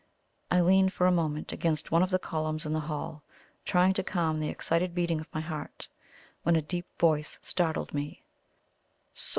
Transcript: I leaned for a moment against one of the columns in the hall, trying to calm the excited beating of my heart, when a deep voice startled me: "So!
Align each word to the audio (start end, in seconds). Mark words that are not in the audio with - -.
I 0.49 0.61
leaned 0.61 0.91
for 0.93 1.05
a 1.05 1.11
moment 1.11 1.51
against 1.53 1.91
one 1.91 2.01
of 2.01 2.09
the 2.09 2.17
columns 2.17 2.65
in 2.65 2.73
the 2.73 2.79
hall, 2.79 3.21
trying 3.65 3.93
to 3.93 4.03
calm 4.03 4.39
the 4.39 4.49
excited 4.49 4.95
beating 4.95 5.19
of 5.19 5.27
my 5.31 5.41
heart, 5.41 5.87
when 6.41 6.55
a 6.55 6.61
deep 6.63 6.87
voice 6.97 7.37
startled 7.43 7.93
me: 7.93 8.23
"So! 9.13 9.29